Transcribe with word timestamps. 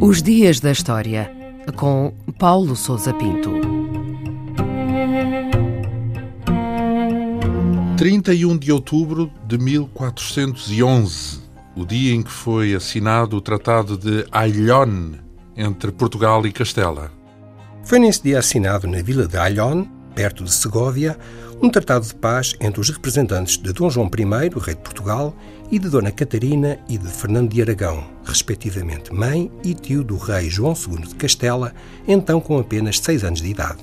Os 0.00 0.22
Dias 0.22 0.60
da 0.60 0.72
História, 0.72 1.30
com 1.76 2.12
Paulo 2.38 2.74
Souza 2.76 3.14
Pinto. 3.14 3.50
31 7.96 8.58
de 8.58 8.72
outubro 8.72 9.30
de 9.46 9.56
1411, 9.56 11.40
o 11.76 11.86
dia 11.86 12.14
em 12.14 12.22
que 12.22 12.32
foi 12.32 12.74
assinado 12.74 13.36
o 13.36 13.40
Tratado 13.40 13.96
de 13.96 14.26
Aillon 14.32 15.12
entre 15.56 15.92
Portugal 15.92 16.44
e 16.44 16.52
Castela. 16.52 17.12
Foi 17.84 18.00
nesse 18.00 18.24
dia 18.24 18.40
assinado 18.40 18.88
na 18.88 19.00
vila 19.02 19.28
de 19.28 19.36
Aillon, 19.36 19.86
perto 20.14 20.44
de 20.44 20.52
Segóvia, 20.52 21.18
um 21.60 21.70
tratado 21.70 22.06
de 22.06 22.14
paz 22.14 22.54
entre 22.60 22.80
os 22.80 22.90
representantes 22.90 23.56
de 23.56 23.72
Dom 23.72 23.88
João 23.88 24.08
I, 24.08 24.60
rei 24.60 24.74
de 24.74 24.80
Portugal, 24.80 25.36
e 25.70 25.78
de 25.78 25.88
Dona 25.88 26.10
Catarina 26.10 26.78
e 26.88 26.98
de 26.98 27.08
Fernando 27.08 27.50
de 27.50 27.62
Aragão, 27.62 28.04
respectivamente 28.24 29.12
mãe 29.12 29.50
e 29.64 29.72
tio 29.72 30.04
do 30.04 30.18
rei 30.18 30.50
João 30.50 30.74
II 30.74 31.06
de 31.06 31.14
Castela, 31.14 31.72
então 32.06 32.40
com 32.40 32.58
apenas 32.58 32.98
seis 32.98 33.24
anos 33.24 33.40
de 33.40 33.48
idade. 33.48 33.78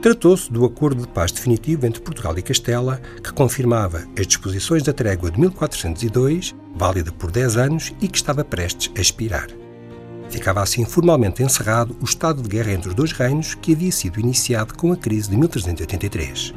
Tratou-se 0.00 0.50
do 0.50 0.64
acordo 0.64 1.02
de 1.02 1.08
paz 1.08 1.30
definitivo 1.30 1.84
entre 1.84 2.00
Portugal 2.00 2.36
e 2.38 2.42
Castela, 2.42 3.02
que 3.22 3.34
confirmava 3.34 4.06
as 4.18 4.26
disposições 4.26 4.82
da 4.82 4.94
trégua 4.94 5.30
de 5.30 5.38
1402, 5.38 6.54
válida 6.74 7.12
por 7.12 7.30
10 7.30 7.56
anos 7.58 7.92
e 8.00 8.08
que 8.08 8.16
estava 8.16 8.42
prestes 8.42 8.90
a 8.96 9.00
expirar. 9.00 9.59
Ficava 10.30 10.62
assim 10.62 10.84
formalmente 10.84 11.42
encerrado 11.42 11.96
o 12.00 12.04
estado 12.04 12.40
de 12.40 12.48
guerra 12.48 12.72
entre 12.72 12.88
os 12.88 12.94
dois 12.94 13.12
reinos 13.12 13.54
que 13.54 13.72
havia 13.72 13.90
sido 13.90 14.20
iniciado 14.20 14.74
com 14.74 14.92
a 14.92 14.96
crise 14.96 15.28
de 15.28 15.36
1383. 15.36 16.54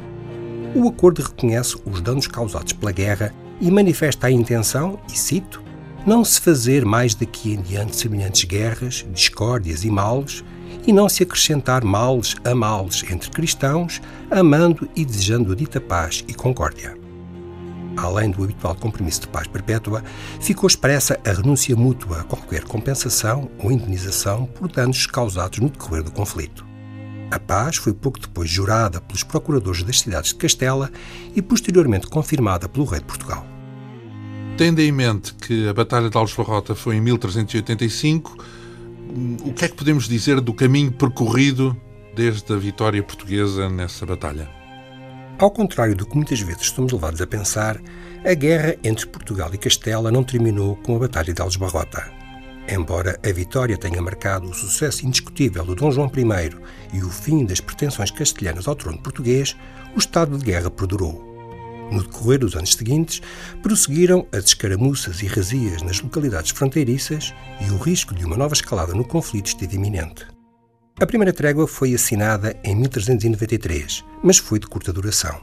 O 0.74 0.88
acordo 0.88 1.22
reconhece 1.22 1.76
os 1.84 2.00
danos 2.00 2.26
causados 2.26 2.72
pela 2.72 2.92
guerra 2.92 3.34
e 3.60 3.70
manifesta 3.70 4.28
a 4.28 4.30
intenção, 4.30 4.98
e 5.12 5.18
cito, 5.18 5.62
não 6.06 6.24
se 6.24 6.40
fazer 6.40 6.84
mais 6.84 7.14
daqui 7.14 7.54
em 7.54 7.62
diante 7.62 7.96
semelhantes 7.96 8.44
guerras, 8.44 9.06
discórdias 9.12 9.84
e 9.84 9.90
males, 9.90 10.44
e 10.86 10.92
não 10.92 11.08
se 11.08 11.22
acrescentar 11.22 11.84
males 11.84 12.36
a 12.44 12.54
males 12.54 13.04
entre 13.10 13.30
cristãos, 13.30 14.00
amando 14.30 14.88
e 14.94 15.04
desejando 15.04 15.52
a 15.52 15.56
dita 15.56 15.80
paz 15.80 16.24
e 16.28 16.34
concórdia 16.34 17.03
além 17.96 18.30
do 18.30 18.44
habitual 18.44 18.74
compromisso 18.74 19.22
de 19.22 19.28
paz 19.28 19.46
perpétua, 19.46 20.02
ficou 20.40 20.66
expressa 20.66 21.18
a 21.24 21.32
renúncia 21.32 21.74
mútua 21.76 22.20
a 22.20 22.24
qualquer 22.24 22.64
compensação 22.64 23.50
ou 23.58 23.72
indenização 23.72 24.46
por 24.46 24.70
danos 24.70 25.06
causados 25.06 25.58
no 25.58 25.68
decorrer 25.68 26.02
do 26.02 26.10
conflito. 26.10 26.64
A 27.30 27.38
paz 27.38 27.76
foi 27.76 27.92
pouco 27.92 28.20
depois 28.20 28.48
jurada 28.48 29.00
pelos 29.00 29.22
procuradores 29.22 29.82
das 29.82 30.00
cidades 30.00 30.30
de 30.30 30.36
Castela 30.36 30.90
e 31.34 31.42
posteriormente 31.42 32.06
confirmada 32.06 32.68
pelo 32.68 32.84
rei 32.84 33.00
de 33.00 33.06
Portugal. 33.06 33.46
Tendo 34.56 34.80
em 34.80 34.92
mente 34.92 35.34
que 35.34 35.68
a 35.68 35.74
Batalha 35.74 36.08
de 36.08 36.16
Alves 36.16 36.34
foi 36.76 36.96
em 36.96 37.00
1385, 37.00 38.36
o 39.44 39.52
que 39.52 39.64
é 39.64 39.68
que 39.68 39.74
podemos 39.74 40.06
dizer 40.06 40.40
do 40.40 40.54
caminho 40.54 40.92
percorrido 40.92 41.76
desde 42.14 42.52
a 42.52 42.56
vitória 42.56 43.02
portuguesa 43.02 43.68
nessa 43.68 44.06
batalha? 44.06 44.63
Ao 45.38 45.50
contrário 45.50 45.96
do 45.96 46.06
que 46.06 46.14
muitas 46.14 46.40
vezes 46.40 46.70
somos 46.70 46.92
levados 46.92 47.20
a 47.20 47.26
pensar, 47.26 47.80
a 48.24 48.34
guerra 48.34 48.76
entre 48.84 49.06
Portugal 49.06 49.52
e 49.52 49.58
Castela 49.58 50.10
não 50.10 50.22
terminou 50.22 50.76
com 50.76 50.94
a 50.94 50.98
Batalha 51.00 51.34
de 51.34 51.42
Alves 51.42 51.56
Barrota. 51.56 52.10
Embora 52.68 53.18
a 53.22 53.32
vitória 53.32 53.76
tenha 53.76 54.00
marcado 54.00 54.48
o 54.48 54.54
sucesso 54.54 55.04
indiscutível 55.04 55.64
do 55.64 55.74
Dom 55.74 55.90
João 55.90 56.10
I 56.16 56.96
e 56.96 57.02
o 57.02 57.10
fim 57.10 57.44
das 57.44 57.60
pretensões 57.60 58.12
castelhanas 58.12 58.68
ao 58.68 58.76
trono 58.76 59.02
português, 59.02 59.56
o 59.94 59.98
estado 59.98 60.38
de 60.38 60.44
guerra 60.44 60.70
perdurou. 60.70 61.34
No 61.90 62.02
decorrer 62.02 62.38
dos 62.38 62.54
anos 62.54 62.72
seguintes, 62.72 63.20
prosseguiram 63.60 64.26
as 64.32 64.44
escaramuças 64.44 65.20
e 65.20 65.26
razias 65.26 65.82
nas 65.82 66.00
localidades 66.00 66.52
fronteiriças 66.52 67.34
e 67.60 67.70
o 67.70 67.76
risco 67.76 68.14
de 68.14 68.24
uma 68.24 68.36
nova 68.36 68.54
escalada 68.54 68.94
no 68.94 69.04
conflito 69.04 69.48
esteve 69.48 69.76
iminente. 69.76 70.33
A 71.00 71.06
primeira 71.06 71.32
trégua 71.32 71.66
foi 71.66 71.92
assinada 71.92 72.54
em 72.62 72.76
1393, 72.76 74.04
mas 74.22 74.38
foi 74.38 74.60
de 74.60 74.68
curta 74.68 74.92
duração. 74.92 75.40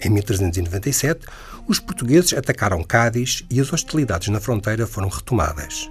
Em 0.00 0.08
1397, 0.08 1.26
os 1.66 1.80
portugueses 1.80 2.32
atacaram 2.32 2.84
Cádiz 2.84 3.44
e 3.50 3.60
as 3.60 3.72
hostilidades 3.72 4.28
na 4.28 4.38
fronteira 4.38 4.86
foram 4.86 5.08
retomadas. 5.08 5.90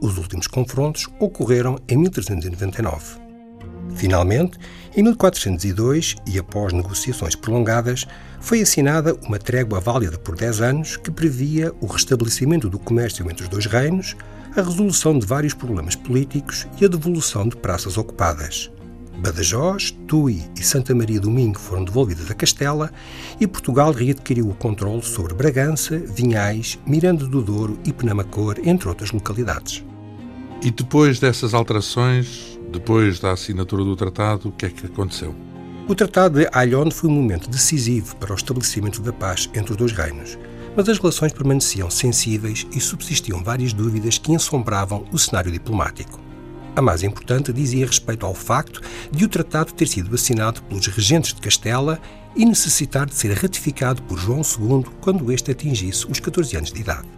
Os 0.00 0.18
últimos 0.18 0.48
confrontos 0.48 1.06
ocorreram 1.20 1.78
em 1.88 1.96
1399. 1.96 3.20
Finalmente, 3.94 4.58
em 4.96 5.04
1402, 5.04 6.16
e 6.26 6.36
após 6.36 6.72
negociações 6.72 7.36
prolongadas, 7.36 8.08
foi 8.40 8.60
assinada 8.60 9.14
uma 9.22 9.38
trégua 9.38 9.78
válida 9.78 10.18
por 10.18 10.34
10 10.34 10.60
anos 10.62 10.96
que 10.96 11.12
previa 11.12 11.72
o 11.80 11.86
restabelecimento 11.86 12.68
do 12.68 12.80
comércio 12.80 13.24
entre 13.30 13.44
os 13.44 13.48
dois 13.48 13.66
reinos, 13.66 14.16
a 14.56 14.62
resolução 14.62 15.18
de 15.18 15.26
vários 15.26 15.54
problemas 15.54 15.96
políticos 15.96 16.66
e 16.80 16.84
a 16.84 16.88
devolução 16.88 17.48
de 17.48 17.56
praças 17.56 17.96
ocupadas. 17.96 18.70
Badajoz, 19.18 19.92
Tui 20.06 20.42
e 20.58 20.62
Santa 20.62 20.94
Maria 20.94 21.20
Domingo 21.20 21.58
foram 21.58 21.84
devolvidas 21.84 22.30
a 22.30 22.34
Castela 22.34 22.90
e 23.40 23.46
Portugal 23.46 23.92
readquiriu 23.92 24.48
o 24.48 24.54
controle 24.54 25.02
sobre 25.02 25.32
Bragança, 25.32 25.96
Vinhais, 25.98 26.78
Miranda 26.86 27.26
do 27.26 27.40
Douro 27.40 27.78
e 27.84 27.92
Penamacor, 27.92 28.56
entre 28.64 28.88
outras 28.88 29.12
localidades. 29.12 29.84
E 30.60 30.70
depois 30.70 31.18
dessas 31.18 31.54
alterações, 31.54 32.58
depois 32.70 33.20
da 33.20 33.32
assinatura 33.32 33.84
do 33.84 33.96
tratado, 33.96 34.48
o 34.48 34.52
que 34.52 34.66
é 34.66 34.70
que 34.70 34.86
aconteceu? 34.86 35.34
O 35.88 35.94
Tratado 35.94 36.40
de 36.40 36.48
Aillon 36.52 36.90
foi 36.90 37.10
um 37.10 37.14
momento 37.14 37.50
decisivo 37.50 38.16
para 38.16 38.32
o 38.32 38.36
estabelecimento 38.36 39.00
da 39.02 39.12
paz 39.12 39.50
entre 39.54 39.72
os 39.72 39.76
dois 39.76 39.92
reinos 39.92 40.38
mas 40.76 40.88
as 40.88 40.98
relações 40.98 41.32
permaneciam 41.32 41.90
sensíveis 41.90 42.66
e 42.74 42.80
subsistiam 42.80 43.42
várias 43.42 43.72
dúvidas 43.72 44.18
que 44.18 44.32
ensombravam 44.32 45.04
o 45.12 45.18
cenário 45.18 45.52
diplomático. 45.52 46.20
A 46.74 46.80
mais 46.80 47.02
importante 47.02 47.52
dizia 47.52 47.86
respeito 47.86 48.24
ao 48.24 48.34
facto 48.34 48.80
de 49.10 49.24
o 49.24 49.28
tratado 49.28 49.72
ter 49.74 49.86
sido 49.86 50.14
assinado 50.14 50.62
pelos 50.62 50.86
regentes 50.86 51.34
de 51.34 51.40
Castela 51.40 52.00
e 52.34 52.46
necessitar 52.46 53.06
de 53.06 53.14
ser 53.14 53.32
ratificado 53.34 54.02
por 54.02 54.18
João 54.18 54.40
II 54.40 54.84
quando 55.00 55.30
este 55.30 55.50
atingisse 55.50 56.06
os 56.10 56.18
14 56.18 56.56
anos 56.56 56.72
de 56.72 56.80
idade. 56.80 57.08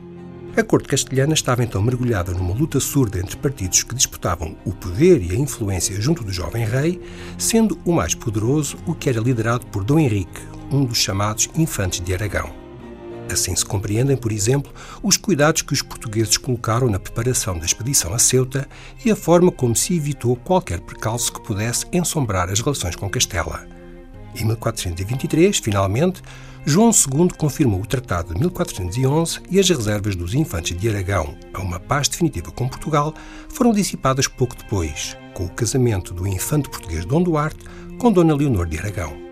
A 0.56 0.62
corte 0.62 0.88
castelhana 0.88 1.34
estava 1.34 1.64
então 1.64 1.82
mergulhada 1.82 2.32
numa 2.32 2.54
luta 2.54 2.78
surda 2.78 3.18
entre 3.18 3.36
partidos 3.36 3.82
que 3.82 3.94
disputavam 3.94 4.56
o 4.64 4.72
poder 4.72 5.20
e 5.20 5.32
a 5.32 5.38
influência 5.38 6.00
junto 6.00 6.22
do 6.22 6.32
jovem 6.32 6.64
rei, 6.64 7.00
sendo 7.36 7.78
o 7.84 7.92
mais 7.92 8.14
poderoso 8.14 8.76
o 8.86 8.94
que 8.94 9.08
era 9.08 9.20
liderado 9.20 9.66
por 9.66 9.82
Dom 9.82 9.98
Henrique, 9.98 10.40
um 10.70 10.84
dos 10.84 10.98
chamados 10.98 11.48
Infantes 11.56 12.00
de 12.00 12.14
Aragão. 12.14 12.63
Assim 13.30 13.56
se 13.56 13.64
compreendem, 13.64 14.16
por 14.16 14.30
exemplo, 14.30 14.72
os 15.02 15.16
cuidados 15.16 15.62
que 15.62 15.72
os 15.72 15.82
portugueses 15.82 16.36
colocaram 16.36 16.88
na 16.88 16.98
preparação 16.98 17.58
da 17.58 17.64
expedição 17.64 18.12
a 18.12 18.18
Ceuta 18.18 18.68
e 19.04 19.10
a 19.10 19.16
forma 19.16 19.50
como 19.50 19.74
se 19.74 19.96
evitou 19.96 20.36
qualquer 20.36 20.80
percalço 20.80 21.32
que 21.32 21.42
pudesse 21.42 21.86
ensombrar 21.92 22.50
as 22.50 22.60
relações 22.60 22.94
com 22.94 23.08
Castela. 23.08 23.66
Em 24.36 24.44
1423, 24.44 25.58
finalmente, 25.58 26.22
João 26.66 26.90
II 26.90 27.28
confirmou 27.36 27.80
o 27.80 27.86
Tratado 27.86 28.32
de 28.32 28.40
1411 28.40 29.40
e 29.50 29.60
as 29.60 29.68
reservas 29.68 30.16
dos 30.16 30.34
infantes 30.34 30.76
de 30.76 30.88
Aragão 30.88 31.36
a 31.52 31.60
uma 31.60 31.78
paz 31.78 32.08
definitiva 32.08 32.50
com 32.50 32.68
Portugal 32.68 33.14
foram 33.48 33.72
dissipadas 33.72 34.26
pouco 34.26 34.56
depois, 34.56 35.16
com 35.34 35.44
o 35.44 35.50
casamento 35.50 36.14
do 36.14 36.26
infante 36.26 36.70
português 36.70 37.04
Dom 37.04 37.22
Duarte 37.22 37.64
com 37.98 38.10
Dona 38.10 38.34
Leonor 38.34 38.66
de 38.66 38.78
Aragão. 38.78 39.24